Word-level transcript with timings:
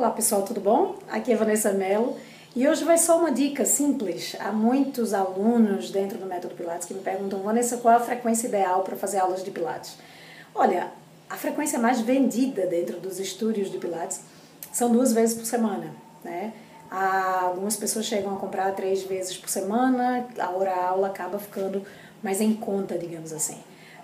Olá 0.00 0.12
pessoal, 0.12 0.40
tudo 0.40 0.62
bom? 0.62 0.96
Aqui 1.10 1.30
é 1.30 1.36
Vanessa 1.36 1.74
Mello 1.74 2.16
e 2.56 2.66
hoje 2.66 2.84
vai 2.84 2.96
só 2.96 3.18
uma 3.18 3.30
dica 3.30 3.66
simples. 3.66 4.34
Há 4.40 4.50
muitos 4.50 5.12
alunos 5.12 5.90
dentro 5.90 6.16
do 6.16 6.24
método 6.24 6.54
Pilates 6.54 6.88
que 6.88 6.94
me 6.94 7.02
perguntam, 7.02 7.40
Vanessa, 7.40 7.76
qual 7.76 7.92
é 7.92 7.96
a 7.98 8.00
frequência 8.00 8.48
ideal 8.48 8.80
para 8.80 8.96
fazer 8.96 9.18
aulas 9.18 9.44
de 9.44 9.50
Pilates? 9.50 9.98
Olha, 10.54 10.90
a 11.28 11.36
frequência 11.36 11.78
mais 11.78 12.00
vendida 12.00 12.66
dentro 12.66 12.98
dos 12.98 13.20
estúdios 13.20 13.70
de 13.70 13.76
Pilates 13.76 14.22
são 14.72 14.90
duas 14.90 15.12
vezes 15.12 15.36
por 15.36 15.44
semana, 15.44 15.94
né? 16.24 16.54
Algumas 16.90 17.76
pessoas 17.76 18.06
chegam 18.06 18.34
a 18.34 18.38
comprar 18.38 18.74
três 18.74 19.02
vezes 19.02 19.36
por 19.36 19.50
semana, 19.50 20.26
a 20.38 20.48
hora 20.48 20.72
a 20.72 20.88
aula 20.88 21.08
acaba 21.08 21.38
ficando 21.38 21.84
mais 22.22 22.40
em 22.40 22.54
conta, 22.54 22.96
digamos 22.96 23.34
assim. 23.34 23.58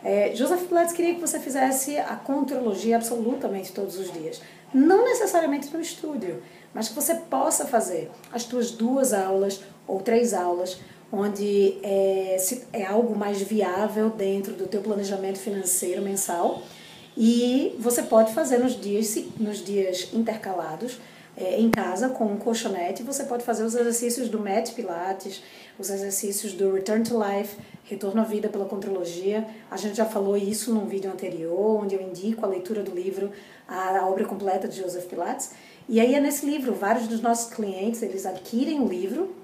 É, 0.04 0.30
Joseph 0.34 0.68
Pilates 0.68 0.92
queria 0.92 1.14
que 1.14 1.20
você 1.20 1.40
fizesse 1.40 1.98
a 1.98 2.16
contrologia 2.16 2.96
absolutamente 2.96 3.72
todos 3.72 3.98
os 3.98 4.12
dias. 4.12 4.42
Não 4.76 5.06
necessariamente 5.06 5.72
no 5.72 5.80
estúdio, 5.80 6.42
mas 6.74 6.90
que 6.90 6.94
você 6.94 7.14
possa 7.14 7.64
fazer 7.64 8.10
as 8.30 8.44
tuas 8.44 8.70
duas 8.70 9.14
aulas 9.14 9.62
ou 9.88 10.00
três 10.00 10.34
aulas, 10.34 10.78
onde 11.10 11.78
é, 11.82 12.36
é 12.74 12.84
algo 12.84 13.16
mais 13.16 13.40
viável 13.40 14.10
dentro 14.10 14.52
do 14.52 14.66
teu 14.66 14.82
planejamento 14.82 15.38
financeiro 15.38 16.02
mensal. 16.02 16.62
E 17.16 17.74
você 17.78 18.02
pode 18.02 18.34
fazer 18.34 18.58
nos 18.58 18.78
dias, 18.78 19.16
nos 19.40 19.64
dias 19.64 20.10
intercalados, 20.12 20.98
é, 21.36 21.60
em 21.60 21.70
casa 21.70 22.08
com 22.08 22.24
um 22.24 22.36
colchonete, 22.38 23.02
você 23.02 23.24
pode 23.24 23.44
fazer 23.44 23.62
os 23.62 23.74
exercícios 23.74 24.28
do 24.28 24.38
Mat 24.38 24.72
Pilates, 24.72 25.42
os 25.78 25.90
exercícios 25.90 26.54
do 26.54 26.72
Return 26.72 27.04
to 27.04 27.18
Life, 27.18 27.56
Retorno 27.84 28.22
à 28.22 28.24
Vida 28.24 28.48
pela 28.48 28.64
Contrologia. 28.64 29.46
A 29.70 29.76
gente 29.76 29.96
já 29.96 30.06
falou 30.06 30.36
isso 30.36 30.72
num 30.72 30.86
vídeo 30.86 31.10
anterior, 31.10 31.82
onde 31.82 31.94
eu 31.94 32.00
indico 32.00 32.44
a 32.44 32.48
leitura 32.48 32.82
do 32.82 32.92
livro, 32.92 33.30
a 33.68 34.06
obra 34.06 34.24
completa 34.24 34.66
de 34.66 34.80
Joseph 34.80 35.04
Pilates. 35.06 35.50
E 35.88 36.00
aí 36.00 36.14
é 36.14 36.20
nesse 36.20 36.46
livro, 36.46 36.74
vários 36.74 37.06
dos 37.06 37.20
nossos 37.20 37.52
clientes, 37.52 38.02
eles 38.02 38.24
adquirem 38.24 38.80
o 38.80 38.88
livro 38.88 39.34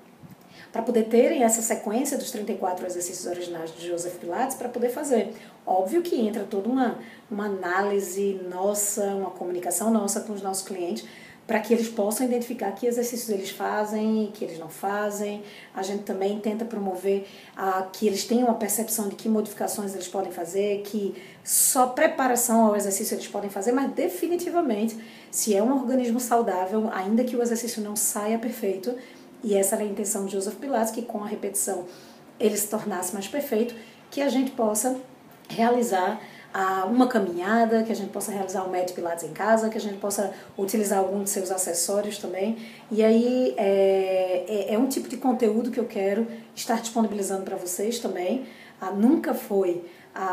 para 0.73 0.81
poder 0.81 1.05
terem 1.05 1.45
essa 1.45 1.61
sequência 1.61 2.17
dos 2.17 2.31
34 2.31 2.87
exercícios 2.87 3.27
originais 3.27 3.75
de 3.77 3.87
Joseph 3.87 4.17
Pilates 4.17 4.57
para 4.57 4.71
poder 4.71 4.89
fazer. 4.89 5.35
Óbvio 5.67 6.01
que 6.01 6.19
entra 6.19 6.45
toda 6.45 6.69
uma, 6.69 6.99
uma 7.31 7.45
análise 7.45 8.41
nossa, 8.51 9.05
uma 9.15 9.31
comunicação 9.31 9.91
nossa 9.91 10.23
com 10.23 10.33
os 10.33 10.41
nossos 10.41 10.67
clientes, 10.67 11.05
para 11.47 11.59
que 11.61 11.73
eles 11.75 11.89
possam 11.89 12.27
identificar 12.27 12.71
que 12.73 12.87
exercícios 12.87 13.29
eles 13.31 13.51
fazem, 13.51 14.31
que 14.33 14.45
eles 14.45 14.59
não 14.59 14.69
fazem. 14.69 15.43
A 15.75 15.83
gente 15.83 16.05
também 16.05 16.39
tenta 16.39 16.65
promover 16.65 17.27
a, 17.57 17.83
que 17.93 18.07
eles 18.07 18.25
tenham 18.25 18.47
uma 18.49 18.55
percepção 18.55 19.09
de 19.09 19.17
que 19.17 19.29
modificações 19.29 19.93
eles 19.95 20.09
podem 20.09 20.31
fazer, 20.31 20.83
que 20.83 21.15
só 21.45 21.89
preparação 21.89 22.65
ao 22.67 22.77
exercício 22.77 23.15
eles 23.15 23.27
podem 23.27 23.51
fazer, 23.51 23.73
mas 23.73 23.91
definitivamente, 23.93 24.97
se 25.31 25.55
é 25.55 25.63
um 25.63 25.73
organismo 25.75 26.21
saudável, 26.21 26.89
ainda 26.93 27.25
que 27.25 27.37
o 27.37 27.43
exercício 27.43 27.83
não 27.83 27.97
saia 27.97 28.39
perfeito, 28.39 28.95
e 29.43 29.55
essa 29.55 29.75
era 29.75 29.85
a 29.85 29.87
intenção 29.87 30.25
de 30.27 30.33
Joseph 30.33 30.55
Pilates, 30.55 30.93
que 30.93 31.03
com 31.03 31.25
a 31.25 31.27
repetição 31.27 31.85
ele 32.39 32.57
se 32.57 32.69
tornasse 32.69 33.13
mais 33.13 33.27
perfeito, 33.27 33.75
que 34.11 34.21
a 34.21 34.29
gente 34.29 34.53
possa 34.53 34.97
realizar 35.49 36.21
a 36.53 36.85
uma 36.85 37.07
caminhada, 37.07 37.83
que 37.83 37.93
a 37.93 37.95
gente 37.95 38.11
possa 38.11 38.31
realizar 38.31 38.65
um 38.65 38.71
método 38.71 38.95
Pilates 38.95 39.25
em 39.25 39.33
casa, 39.33 39.69
que 39.71 39.79
a 39.79 39.81
gente 39.81 39.99
possa 39.99 40.33
utilizar 40.57 40.99
algum 40.99 41.23
de 41.23 41.31
seus 41.31 41.51
acessórios 41.51 42.19
também. 42.19 42.59
E 42.91 43.03
aí 43.03 43.55
é, 43.57 44.45
é, 44.49 44.75
é 44.75 44.79
um 44.79 44.87
tipo 44.87 45.09
de 45.09 45.17
conteúdo 45.17 45.71
que 45.71 45.81
eu 45.81 45.87
quero 45.87 46.27
estar 46.55 46.81
disponibilizando 46.81 47.43
para 47.43 47.57
vocês 47.57 47.99
também. 47.99 48.45
Ah, 48.81 48.91
nunca 48.91 49.33
foi 49.33 49.83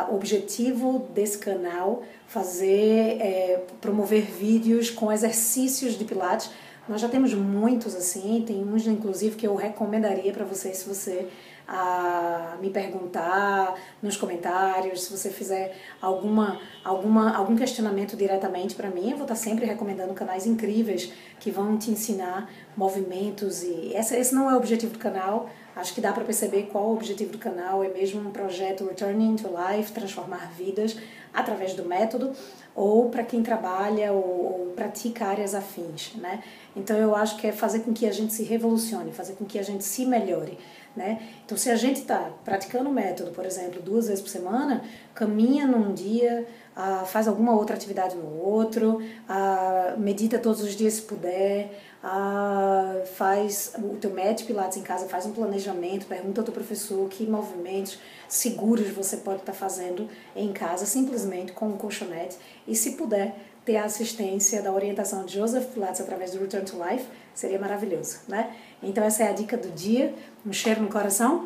o 0.10 0.16
objetivo 0.16 1.08
desse 1.14 1.38
canal 1.38 2.04
fazer, 2.28 3.18
é, 3.22 3.64
promover 3.80 4.24
vídeos 4.24 4.90
com 4.90 5.12
exercícios 5.12 5.98
de 5.98 6.04
Pilates. 6.04 6.50
Nós 6.90 7.02
já 7.02 7.08
temos 7.08 7.36
muitos 7.36 7.96
assim, 7.96 8.44
tem 8.46 8.64
uns 8.64 8.88
inclusive 8.88 9.36
que 9.36 9.46
eu 9.46 9.56
recomendaria 9.56 10.34
para 10.34 10.44
vocês 10.44 10.78
se 10.78 10.90
você 10.90 11.28
a 11.68 12.58
me 12.60 12.72
perguntar 12.72 13.76
nos 14.02 14.18
comentários, 14.18 15.04
se 15.04 15.16
você 15.16 15.30
fizer 15.30 15.78
alguma, 16.02 16.60
alguma, 16.84 17.38
algum 17.38 17.56
questionamento 17.56 18.18
diretamente 18.18 18.74
para 18.74 18.90
mim, 18.90 19.12
eu 19.12 19.18
vou 19.18 19.26
estar 19.26 19.36
sempre 19.36 19.66
recomendando 19.66 20.16
canais 20.16 20.48
incríveis 20.48 21.14
que 21.40 21.52
vão 21.52 21.78
te 21.78 21.92
ensinar 21.92 22.50
movimentos 22.76 23.62
e 23.62 23.94
essa, 23.94 24.18
esse 24.18 24.34
não 24.34 24.50
é 24.50 24.56
o 24.56 24.58
objetivo 24.58 24.94
do 24.94 25.00
canal. 25.00 25.48
Acho 25.80 25.94
que 25.94 26.02
dá 26.02 26.12
para 26.12 26.26
perceber 26.26 26.70
qual 26.72 26.86
o 26.90 26.94
objetivo 26.94 27.32
do 27.32 27.38
canal, 27.38 27.84
é 27.84 27.88
mesmo 27.88 28.20
um 28.20 28.32
projeto 28.32 28.86
Returning 28.86 29.38
to 29.38 29.48
Life, 29.48 29.92
transformar 29.94 30.52
vidas 30.58 30.98
através 31.34 31.74
do 31.74 31.86
método, 31.86 32.34
ou 32.76 33.10
para 33.10 33.24
quem 33.24 33.42
trabalha 33.42 34.12
ou, 34.12 34.24
ou, 34.24 34.74
pratica 34.76 35.26
áreas 35.26 35.54
afins, 35.54 36.14
né? 36.16 36.44
Então 36.76 36.98
eu 36.98 37.16
acho 37.16 37.38
que 37.38 37.48
é 37.48 37.52
fazer 37.52 37.80
com 37.82 37.94
que 37.94 38.06
a 38.06 38.12
gente 38.12 38.34
se 38.34 38.44
revolucione, 38.44 39.12
fazer 39.12 39.34
com 39.34 39.46
que 39.46 39.60
a 39.60 39.64
gente 39.64 39.84
se 39.84 40.06
melhore, 40.06 40.58
né? 40.96 41.22
Então 41.46 41.58
se 41.58 41.70
a 41.70 41.76
gente 41.76 42.02
está 42.02 42.30
praticando 42.44 42.90
o 42.90 42.94
método, 42.94 43.32
por 43.32 43.46
exemplo, 43.46 43.82
duas 43.82 44.08
vezes 44.08 44.22
por 44.22 44.30
semana, 44.30 44.82
caminha 45.14 45.68
num 45.68 45.94
dia, 45.94 46.48
ah, 46.76 47.04
faz 47.06 47.28
alguma 47.28 47.54
outra 47.54 47.76
atividade 47.76 48.16
no 48.16 48.42
outro, 48.42 49.02
ah, 49.28 49.96
medita 49.98 50.40
todos 50.40 50.62
os 50.62 50.74
dias 50.76 50.94
se 50.94 51.02
puder, 51.02 51.78
ah, 52.02 53.02
faz 53.16 53.74
o 53.78 53.98
teu 53.98 54.12
método 54.12 54.48
Pilates 54.48 54.78
em 54.78 54.82
casa, 54.82 55.06
faz 55.08 55.26
um 55.26 55.34
planejamento, 55.34 55.69
pergunta 56.08 56.42
ao 56.42 56.46
teu 56.46 56.54
professor 56.54 57.08
que 57.10 57.26
movimentos 57.26 58.00
seguros 58.28 58.90
você 58.90 59.18
pode 59.18 59.40
estar 59.40 59.54
tá 59.54 59.58
fazendo 59.58 60.08
em 60.36 60.52
casa, 60.52 60.86
simplesmente 60.86 61.52
com 61.52 61.68
um 61.70 61.78
colchonete, 61.78 62.38
e 62.68 62.76
se 62.76 62.94
puder 62.94 63.36
ter 63.66 63.78
a 63.78 63.86
assistência 63.86 64.62
da 64.62 64.72
orientação 64.72 65.26
de 65.26 65.36
Joseph 65.36 65.74
Pilates 65.74 66.02
através 66.02 66.32
do 66.32 66.40
Return 66.40 66.66
to 66.66 66.78
Life, 66.84 67.06
seria 67.36 67.60
maravilhoso, 67.60 68.20
né? 68.28 68.56
Então 68.82 69.04
essa 69.04 69.24
é 69.24 69.30
a 69.30 69.32
dica 69.32 69.58
do 69.58 69.70
dia, 69.70 70.14
um 70.46 70.54
cheiro 70.54 70.82
no 70.82 70.90
coração 70.90 71.46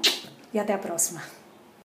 e 0.54 0.60
até 0.60 0.74
a 0.74 0.78
próxima. 0.78 1.43